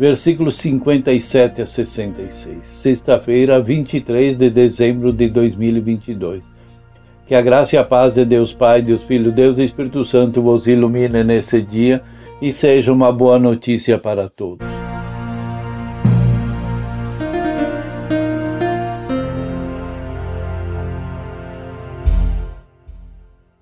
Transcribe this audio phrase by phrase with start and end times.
[0.00, 2.66] versículos 57 a 66.
[2.66, 6.50] Sexta-feira, 23 de dezembro de 2022.
[7.26, 10.40] Que a graça e a paz de Deus Pai, Deus Filho, Deus e Espírito Santo
[10.40, 12.02] vos ilumine nesse dia
[12.40, 14.66] e seja uma boa notícia para todos.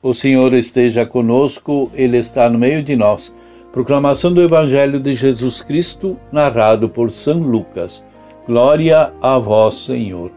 [0.01, 3.33] O Senhor esteja conosco, Ele está no meio de nós.
[3.73, 8.03] Proclamação do Evangelho de Jesus Cristo, narrado por São Lucas.
[8.47, 10.31] Glória a vós, Senhor.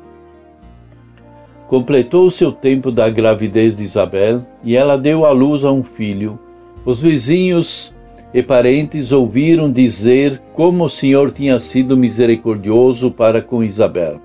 [1.70, 6.38] Completou-se o tempo da gravidez de Isabel e ela deu à luz a um filho.
[6.84, 7.94] Os vizinhos
[8.34, 14.20] e parentes ouviram dizer como o Senhor tinha sido misericordioso para com Isabel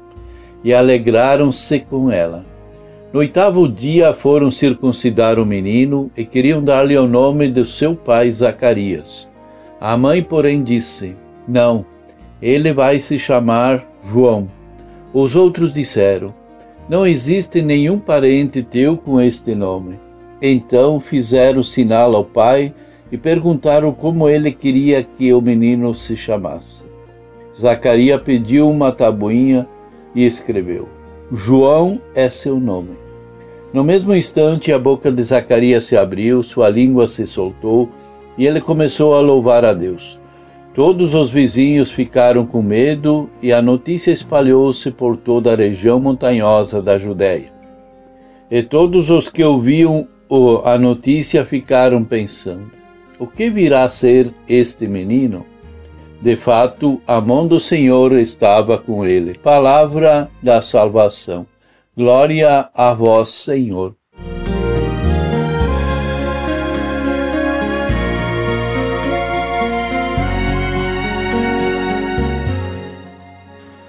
[0.65, 2.45] e alegraram-se com ela.
[3.13, 8.31] No oitavo dia foram circuncidar o menino e queriam dar-lhe o nome do seu pai
[8.33, 9.29] Zacarias.
[9.81, 11.15] A mãe, porém, disse:
[11.47, 11.87] Não,
[12.43, 14.51] ele vai se chamar João.
[15.15, 16.35] Os outros disseram:
[16.89, 20.01] Não existe nenhum parente teu com este nome.
[20.43, 22.75] Então fizeram sinal ao pai
[23.11, 26.85] e perguntaram como ele queria que o menino se chamasse.
[27.59, 29.67] Zacarias pediu uma tabuinha
[30.13, 30.96] e escreveu:
[31.33, 32.97] João é seu nome.
[33.73, 37.91] No mesmo instante, a boca de Zacarias se abriu, sua língua se soltou
[38.39, 40.21] e ele começou a louvar a Deus.
[40.73, 46.81] Todos os vizinhos ficaram com medo e a notícia espalhou-se por toda a região montanhosa
[46.81, 47.53] da Judéia.
[48.49, 50.07] E todos os que ouviam
[50.65, 52.71] a notícia ficaram pensando:
[53.19, 55.45] o que virá a ser este menino?
[56.21, 59.35] De fato, a mão do Senhor estava com ele.
[59.39, 61.47] Palavra da salvação.
[61.97, 63.95] Glória a vós, Senhor.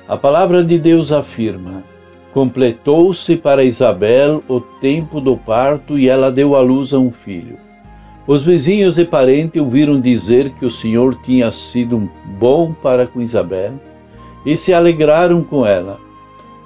[0.08, 1.84] A palavra de Deus afirma:
[2.34, 7.67] Completou-se para Isabel o tempo do parto e ela deu à luz a um filho.
[8.28, 13.76] Os vizinhos e parentes ouviram dizer que o Senhor tinha sido bom para com Isabel
[14.46, 15.98] e se alegraram com ela.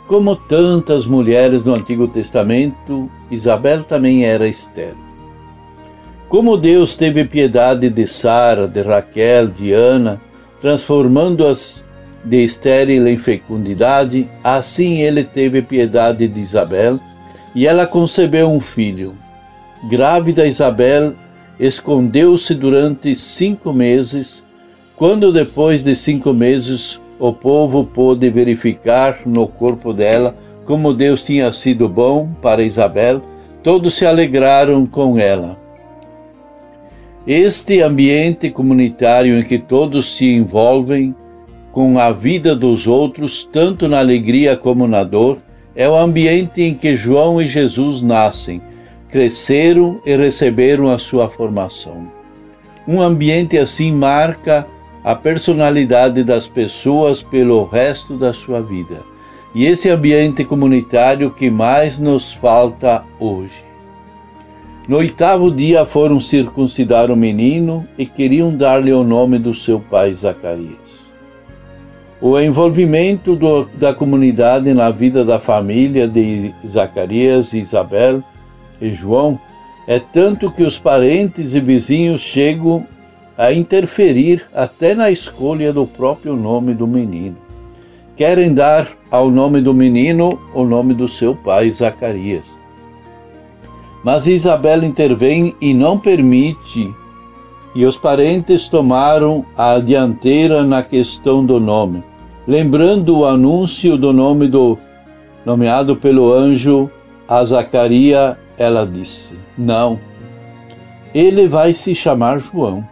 [0.08, 4.98] Como tantas mulheres no Antigo Testamento, Isabel também era estéril.
[6.28, 10.20] Como Deus teve piedade de Sara, de Raquel, de Ana,
[10.60, 11.84] transformando-as
[12.24, 17.00] de estéril em fecundidade, assim ele teve piedade de Isabel,
[17.54, 19.16] e ela concebeu um filho.
[19.90, 21.14] Grávida Isabel
[21.62, 24.44] escondeu-se durante cinco meses.
[24.96, 30.36] Quando, depois de cinco meses, o povo pôde verificar no corpo dela
[30.66, 33.22] como Deus tinha sido bom para Isabel,
[33.62, 35.60] todos se alegraram com ela.
[37.28, 41.16] Este ambiente comunitário em que todos se envolvem
[41.72, 45.38] com a vida dos outros, tanto na alegria como na dor,
[45.76, 48.62] é o ambiente em que João e Jesus nascem,
[49.12, 52.08] cresceram e receberam a sua formação.
[52.88, 54.66] Um ambiente assim marca
[55.04, 59.04] a personalidade das pessoas pelo resto da sua vida.
[59.54, 63.66] E esse ambiente comunitário que mais nos falta hoje.
[64.88, 70.14] No oitavo dia foram circuncidar o menino e queriam dar-lhe o nome do seu pai
[70.14, 70.80] Zacarias.
[72.22, 78.24] O envolvimento do, da comunidade na vida da família de Zacarias e Isabel
[78.82, 79.40] e João
[79.88, 82.86] é tanto que os parentes e vizinhos chegam
[83.38, 87.38] a interferir até na escolha do próprio nome do menino.
[88.16, 92.46] Querem dar ao nome do menino o nome do seu pai Zacarias.
[94.04, 96.94] Mas Isabel intervém e não permite,
[97.74, 102.04] e os parentes tomaram a dianteira na questão do nome,
[102.48, 104.78] lembrando o anúncio do nome do
[105.46, 106.90] nomeado pelo anjo
[107.28, 110.00] a Zacarias ela disse: Não,
[111.14, 112.88] ele vai se chamar João.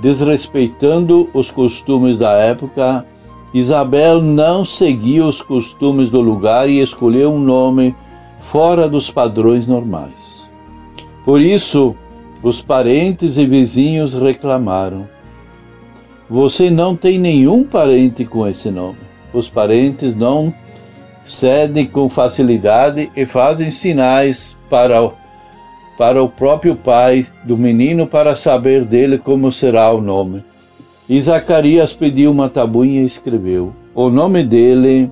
[0.00, 3.06] Desrespeitando os costumes da época,
[3.52, 7.94] Isabel não seguia os costumes do lugar e escolheu um nome
[8.40, 10.48] fora dos padrões normais.
[11.24, 11.94] Por isso,
[12.42, 15.06] os parentes e vizinhos reclamaram.
[16.28, 18.98] Você não tem nenhum parente com esse nome.
[19.32, 20.52] Os parentes não
[21.24, 25.12] cedem com facilidade e fazem sinais para o,
[25.96, 30.44] para o próprio pai do menino para saber dele como será o nome.
[31.08, 35.10] E Zacarias pediu uma tabuinha e escreveu: O nome dele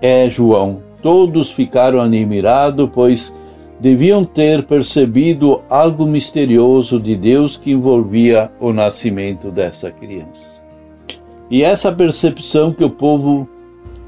[0.00, 0.82] é João.
[1.02, 3.34] Todos ficaram admirados, pois
[3.78, 10.64] deviam ter percebido algo misterioso de Deus que envolvia o nascimento dessa criança.
[11.50, 13.46] E essa percepção que o povo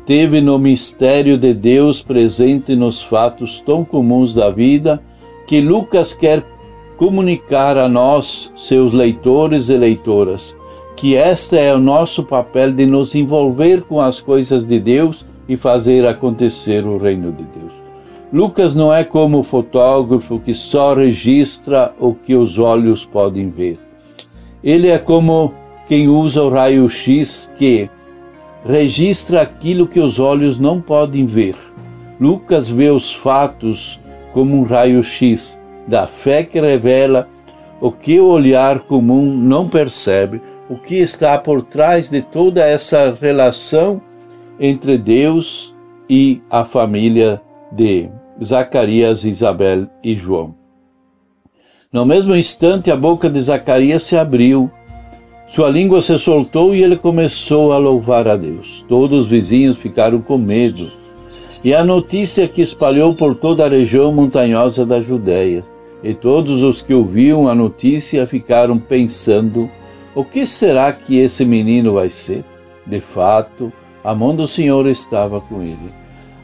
[0.07, 5.03] teve no mistério de Deus presente nos fatos tão comuns da vida,
[5.49, 6.45] que Lucas quer
[6.97, 10.57] comunicar a nós, seus leitores e leitoras,
[10.97, 15.57] que este é o nosso papel de nos envolver com as coisas de Deus e
[15.57, 17.73] fazer acontecer o reino de Deus.
[18.33, 23.79] Lucas não é como o fotógrafo que só registra o que os olhos podem ver.
[24.63, 25.53] Ele é como
[25.87, 27.89] quem usa o raio-x que
[28.67, 31.55] registra aquilo que os olhos não podem ver.
[32.21, 34.01] Lucas vê os fatos
[34.33, 37.29] como um raio-x da fé que revela
[37.81, 43.17] o que o olhar comum não percebe, o que está por trás de toda essa
[43.21, 44.01] relação
[44.59, 45.75] entre Deus
[46.09, 47.41] e a família
[47.71, 48.09] de
[48.43, 50.55] Zacarias, Isabel e João.
[51.93, 54.71] No mesmo instante, a boca de Zacarias se abriu,
[55.47, 58.85] sua língua se soltou e ele começou a louvar a Deus.
[58.89, 60.91] Todos os vizinhos ficaram com medo.
[61.63, 65.63] E a notícia que espalhou por toda a região montanhosa da Judéia.
[66.03, 69.71] E todos os que ouviam a notícia ficaram pensando:
[70.15, 72.45] o que será que esse menino vai ser?
[72.85, 73.73] De fato,
[74.03, 75.93] a mão do Senhor estava com ele.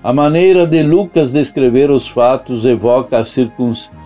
[0.03, 4.02] A maneira de Lucas descrever os fatos evoca a circunstância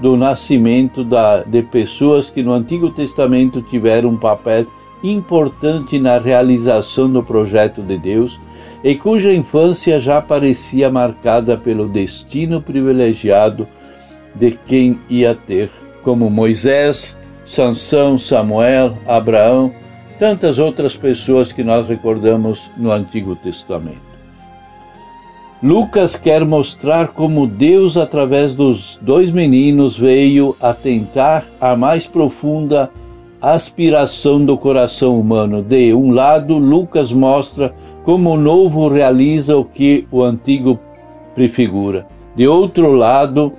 [0.00, 4.66] do nascimento da, de pessoas que no Antigo Testamento tiveram um papel
[5.02, 8.38] importante na realização do projeto de Deus
[8.84, 13.66] e cuja infância já parecia marcada pelo destino privilegiado
[14.34, 15.70] de quem ia ter,
[16.02, 17.16] como Moisés,
[17.46, 19.72] Sansão, Samuel, Abraão,
[20.18, 24.05] tantas outras pessoas que nós recordamos no Antigo Testamento.
[25.66, 32.88] Lucas quer mostrar como Deus, através dos dois meninos, veio atentar à mais profunda
[33.42, 35.60] aspiração do coração humano.
[35.60, 37.74] De um lado, Lucas mostra
[38.04, 40.78] como o novo realiza o que o antigo
[41.34, 42.06] prefigura.
[42.36, 43.52] De outro lado,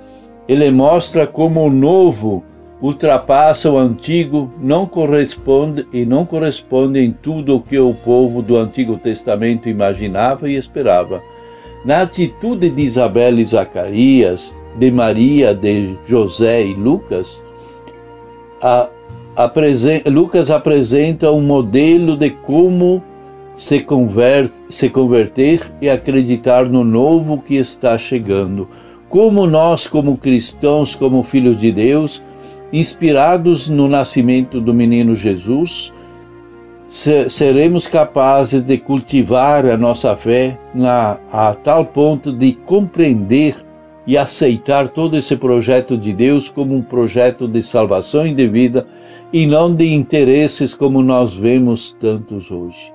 [0.48, 2.42] ele mostra como o novo
[2.80, 8.56] ultrapassa o antigo, não corresponde e não corresponde em tudo o que o povo do
[8.56, 11.22] Antigo Testamento imaginava e esperava
[11.84, 17.42] na atitude de Isabel e Zacarias, de Maria, de José e Lucas,
[18.60, 18.88] a,
[20.06, 23.02] Lucas apresenta um modelo de como
[23.56, 28.68] se, converte, se converter e acreditar no novo que está chegando.
[29.08, 32.22] Como nós, como cristãos, como filhos de Deus,
[32.72, 35.92] inspirados no nascimento do menino Jesus,
[36.88, 43.56] seremos capazes de cultivar a nossa fé na, a tal ponto de compreender
[44.06, 48.86] e aceitar todo esse projeto de Deus como um projeto de salvação e de vida
[49.30, 52.90] e não de interesses como nós vemos tantos hoje.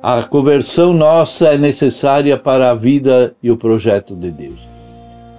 [0.00, 4.60] A conversão nossa é necessária para a vida e o projeto de Deus.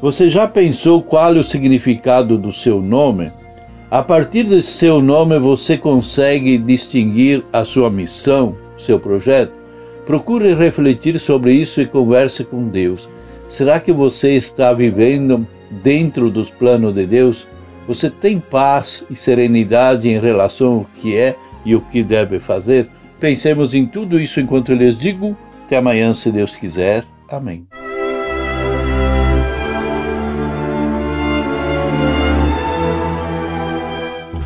[0.02, 3.32] Você já pensou qual é o significado do seu nome?
[3.92, 9.52] A partir de seu nome você consegue distinguir a sua missão, seu projeto?
[10.06, 13.10] Procure refletir sobre isso e converse com Deus.
[13.48, 15.46] Será que você está vivendo
[15.84, 17.48] dentro dos planos de Deus?
[17.88, 22.88] Você tem paz e serenidade em relação ao que é e o que deve fazer?
[23.20, 25.36] Pensemos em tudo isso enquanto eu lhes digo.
[25.66, 27.04] Até amanhã, se Deus quiser.
[27.28, 27.66] Amém.